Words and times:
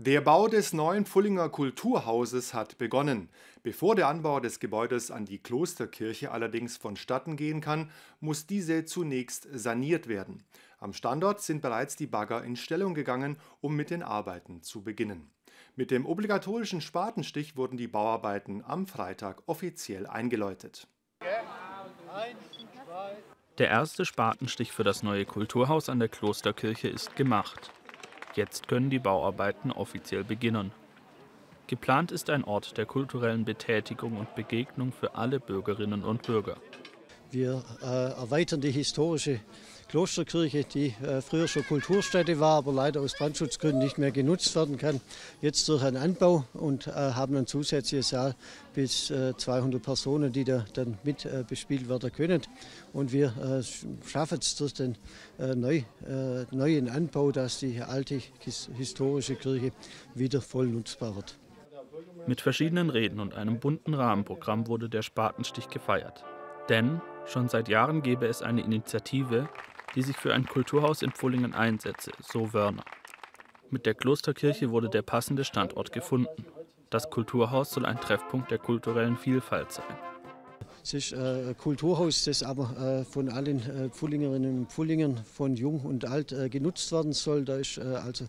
Der 0.00 0.20
Bau 0.20 0.46
des 0.46 0.72
neuen 0.72 1.06
Fullinger 1.06 1.48
Kulturhauses 1.48 2.54
hat 2.54 2.78
begonnen. 2.78 3.30
Bevor 3.64 3.96
der 3.96 4.06
Anbau 4.06 4.38
des 4.38 4.60
Gebäudes 4.60 5.10
an 5.10 5.24
die 5.24 5.42
Klosterkirche 5.42 6.30
allerdings 6.30 6.76
vonstatten 6.76 7.34
gehen 7.34 7.60
kann, 7.60 7.90
muss 8.20 8.46
diese 8.46 8.84
zunächst 8.84 9.48
saniert 9.52 10.06
werden. 10.06 10.44
Am 10.78 10.92
Standort 10.92 11.40
sind 11.40 11.62
bereits 11.62 11.96
die 11.96 12.06
Bagger 12.06 12.44
in 12.44 12.54
Stellung 12.54 12.94
gegangen, 12.94 13.38
um 13.60 13.74
mit 13.74 13.90
den 13.90 14.04
Arbeiten 14.04 14.62
zu 14.62 14.84
beginnen. 14.84 15.32
Mit 15.74 15.90
dem 15.90 16.06
obligatorischen 16.06 16.80
Spatenstich 16.80 17.56
wurden 17.56 17.76
die 17.76 17.88
Bauarbeiten 17.88 18.62
am 18.64 18.86
Freitag 18.86 19.42
offiziell 19.46 20.06
eingeläutet. 20.06 20.86
Der 23.58 23.68
erste 23.68 24.04
Spatenstich 24.04 24.70
für 24.70 24.84
das 24.84 25.02
neue 25.02 25.24
Kulturhaus 25.24 25.88
an 25.88 25.98
der 25.98 26.08
Klosterkirche 26.08 26.86
ist 26.86 27.16
gemacht. 27.16 27.72
Jetzt 28.34 28.68
können 28.68 28.90
die 28.90 28.98
Bauarbeiten 28.98 29.72
offiziell 29.72 30.24
beginnen. 30.24 30.72
Geplant 31.66 32.12
ist 32.12 32.30
ein 32.30 32.44
Ort 32.44 32.78
der 32.78 32.86
kulturellen 32.86 33.44
Betätigung 33.44 34.16
und 34.16 34.34
Begegnung 34.34 34.92
für 34.92 35.14
alle 35.16 35.38
Bürgerinnen 35.38 36.02
und 36.02 36.22
Bürger. 36.22 36.56
Wir 37.30 37.62
äh, 37.82 38.18
erweitern 38.18 38.62
die 38.62 38.70
historische 38.70 39.40
Klosterkirche, 39.88 40.64
die 40.64 40.94
äh, 41.02 41.22
früher 41.22 41.48
schon 41.48 41.64
Kulturstätte 41.64 42.38
war, 42.38 42.58
aber 42.58 42.72
leider 42.74 43.00
aus 43.00 43.14
Brandschutzgründen 43.14 43.78
nicht 43.78 43.96
mehr 43.96 44.10
genutzt 44.10 44.54
werden 44.54 44.76
kann, 44.76 45.00
jetzt 45.40 45.66
durch 45.68 45.82
einen 45.82 45.96
Anbau 45.96 46.44
und 46.52 46.88
äh, 46.88 46.90
haben 46.90 47.34
ein 47.36 47.46
zusätzliches 47.46 48.10
Saal 48.10 48.34
bis 48.74 49.10
äh, 49.10 49.34
200 49.34 49.82
Personen, 49.82 50.30
die 50.30 50.44
da 50.44 50.66
dann 50.74 50.98
mit 51.04 51.24
äh, 51.24 51.42
bespielt 51.48 51.88
werden 51.88 52.12
können. 52.12 52.42
Und 52.92 53.12
wir 53.12 53.28
äh, 53.38 54.06
schaffen 54.06 54.38
es 54.42 54.56
durch 54.56 54.74
den 54.74 54.96
äh, 55.38 55.54
neu, 55.54 55.82
neuen 56.50 56.88
Anbau, 56.90 57.32
dass 57.32 57.60
die 57.60 57.80
alte 57.80 58.20
historische 58.76 59.36
Kirche 59.36 59.72
wieder 60.14 60.42
voll 60.42 60.66
nutzbar 60.66 61.16
wird. 61.16 61.38
Mit 62.26 62.40
verschiedenen 62.42 62.90
Reden 62.90 63.20
und 63.20 63.34
einem 63.34 63.58
bunten 63.58 63.94
Rahmenprogramm 63.94 64.66
wurde 64.66 64.88
der 64.88 65.02
Spatenstich 65.02 65.68
gefeiert. 65.68 66.24
Denn 66.68 67.00
schon 67.26 67.48
seit 67.48 67.68
Jahren 67.68 68.02
gäbe 68.02 68.26
es 68.26 68.42
eine 68.42 68.60
Initiative, 68.62 69.48
die 69.94 70.02
sich 70.02 70.16
für 70.16 70.34
ein 70.34 70.46
Kulturhaus 70.46 71.02
in 71.02 71.12
Pfullingen 71.12 71.54
einsetze, 71.54 72.12
so 72.20 72.52
Wörner. 72.52 72.84
Mit 73.70 73.86
der 73.86 73.94
Klosterkirche 73.94 74.70
wurde 74.70 74.88
der 74.88 75.02
passende 75.02 75.44
Standort 75.44 75.92
gefunden. 75.92 76.44
Das 76.90 77.10
Kulturhaus 77.10 77.70
soll 77.70 77.84
ein 77.84 78.00
Treffpunkt 78.00 78.50
der 78.50 78.58
kulturellen 78.58 79.16
Vielfalt 79.16 79.72
sein. 79.72 79.84
Es 80.88 80.94
ist 80.94 81.12
äh, 81.12 81.50
ein 81.50 81.56
Kulturhaus, 81.58 82.24
das 82.24 82.42
aber 82.42 83.02
äh, 83.02 83.04
von 83.04 83.28
allen 83.28 83.58
äh, 83.58 83.90
Pfullingerinnen 83.90 84.60
und 84.60 84.72
Pfullingern, 84.72 85.22
von 85.22 85.54
jung 85.54 85.80
und 85.82 86.06
alt, 86.06 86.34
genutzt 86.50 86.90
werden 86.92 87.12
soll. 87.12 87.44
Da 87.44 87.56
ist 87.56 87.78
also 87.78 88.26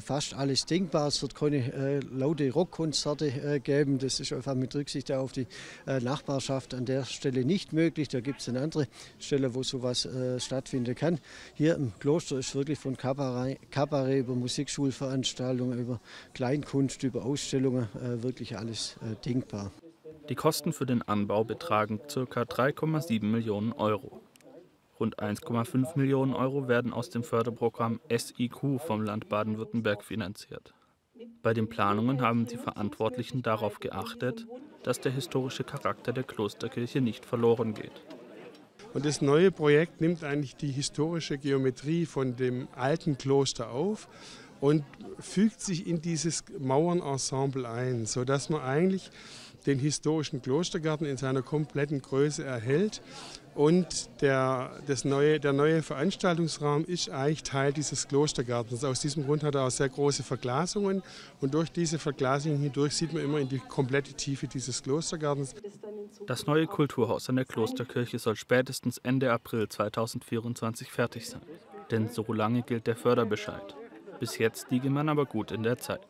fast 0.00 0.34
alles 0.34 0.66
denkbar. 0.66 1.08
Es 1.08 1.22
wird 1.22 1.34
keine 1.34 2.00
laute 2.12 2.50
Rockkonzerte 2.50 3.60
geben. 3.60 3.98
Das 3.98 4.18
ist 4.18 4.32
einfach 4.32 4.54
mit 4.54 4.74
Rücksicht 4.74 5.12
auf 5.12 5.32
die 5.32 5.46
Nachbarschaft 5.86 6.74
an 6.74 6.84
der 6.86 7.04
Stelle 7.04 7.44
nicht 7.44 7.72
möglich. 7.72 8.08
Da 8.08 8.20
gibt 8.20 8.40
es 8.40 8.48
eine 8.48 8.60
andere 8.60 8.88
Stelle, 9.18 9.54
wo 9.54 9.62
sowas 9.62 10.08
stattfinden 10.38 10.94
kann. 10.94 11.18
Hier 11.54 11.76
im 11.76 11.92
Kloster 11.98 12.38
ist 12.38 12.54
wirklich 12.54 12.78
von 12.78 12.96
Kabarett, 12.96 13.58
Kabarett 13.70 14.20
über 14.20 14.34
Musikschulveranstaltungen, 14.34 15.78
über 15.78 16.00
Kleinkunst, 16.34 17.02
über 17.02 17.24
Ausstellungen 17.24 17.88
wirklich 18.22 18.58
alles 18.58 18.96
denkbar. 19.24 19.70
Die 20.28 20.34
Kosten 20.36 20.72
für 20.72 20.86
den 20.86 21.02
Anbau 21.02 21.44
betragen 21.44 21.98
ca. 21.98 22.42
3,7 22.42 23.24
Millionen 23.24 23.72
Euro. 23.72 24.20
Rund 25.00 25.18
1,5 25.18 25.98
Millionen 25.98 26.32
Euro 26.32 26.68
werden 26.68 26.92
aus 26.92 27.10
dem 27.10 27.24
Förderprogramm 27.24 28.00
SIQ 28.08 28.80
vom 28.80 29.02
Land 29.02 29.28
Baden-Württemberg 29.28 30.04
finanziert. 30.04 30.74
Bei 31.42 31.54
den 31.54 31.68
Planungen 31.68 32.20
haben 32.20 32.46
die 32.46 32.56
Verantwortlichen 32.56 33.42
darauf 33.42 33.80
geachtet, 33.80 34.46
dass 34.84 35.00
der 35.00 35.12
historische 35.12 35.64
Charakter 35.64 36.12
der 36.12 36.24
Klosterkirche 36.24 37.00
nicht 37.00 37.24
verloren 37.24 37.74
geht. 37.74 38.02
Und 38.94 39.04
das 39.06 39.22
neue 39.22 39.50
Projekt 39.50 40.00
nimmt 40.00 40.22
eigentlich 40.22 40.54
die 40.54 40.70
historische 40.70 41.38
Geometrie 41.38 42.06
von 42.06 42.36
dem 42.36 42.68
alten 42.76 43.18
Kloster 43.18 43.70
auf 43.70 44.08
und 44.60 44.84
fügt 45.18 45.60
sich 45.60 45.88
in 45.88 46.00
dieses 46.00 46.44
Mauernensemble 46.60 47.68
ein, 47.68 48.06
sodass 48.06 48.48
man 48.48 48.60
eigentlich 48.60 49.10
den 49.66 49.78
historischen 49.78 50.42
Klostergarten 50.42 51.06
in 51.06 51.16
seiner 51.16 51.42
kompletten 51.42 52.02
Größe 52.02 52.44
erhält. 52.44 53.02
Und 53.54 54.08
der, 54.22 54.70
das 54.86 55.04
neue, 55.04 55.38
der 55.38 55.52
neue 55.52 55.82
Veranstaltungsraum 55.82 56.84
ist 56.86 57.10
eigentlich 57.10 57.42
Teil 57.42 57.72
dieses 57.72 58.08
Klostergartens. 58.08 58.82
Aus 58.82 59.00
diesem 59.00 59.26
Grund 59.26 59.42
hat 59.42 59.54
er 59.54 59.66
auch 59.66 59.70
sehr 59.70 59.90
große 59.90 60.22
Verglasungen. 60.22 61.02
Und 61.40 61.52
durch 61.52 61.70
diese 61.70 61.98
Verglasungen 61.98 62.58
hindurch 62.58 62.94
sieht 62.94 63.12
man 63.12 63.22
immer 63.22 63.38
in 63.38 63.48
die 63.48 63.58
komplette 63.58 64.14
Tiefe 64.14 64.46
dieses 64.46 64.82
Klostergartens. 64.82 65.54
Das 66.26 66.46
neue 66.46 66.66
Kulturhaus 66.66 67.28
an 67.28 67.36
der 67.36 67.44
Klosterkirche 67.44 68.18
soll 68.18 68.36
spätestens 68.36 68.98
Ende 68.98 69.30
April 69.30 69.68
2024 69.68 70.90
fertig 70.90 71.28
sein. 71.28 71.42
Denn 71.90 72.08
so 72.08 72.24
lange 72.32 72.62
gilt 72.62 72.86
der 72.86 72.96
Förderbescheid. 72.96 73.76
Bis 74.18 74.38
jetzt 74.38 74.70
liege 74.70 74.88
man 74.88 75.10
aber 75.10 75.26
gut 75.26 75.52
in 75.52 75.62
der 75.62 75.76
Zeit. 75.76 76.06